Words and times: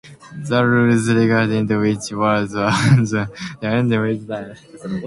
The 0.49 0.63
rules 0.65 1.07
regarding 1.11 1.67
which 1.67 2.11
words 2.11 2.55
are 2.55 2.71
permitted 3.61 3.91
have 3.91 3.91
changed 3.91 3.97
with 4.27 4.27
time. 4.27 4.57